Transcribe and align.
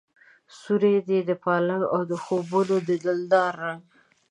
سور 0.59 0.81
دی 1.07 1.19
د 1.29 1.31
پالنګ 1.43 1.83
او 1.93 2.01
د 2.11 2.13
خوبونو 2.23 2.75
د 2.87 2.89
دلدار 3.05 3.53
رنګ 3.63 3.81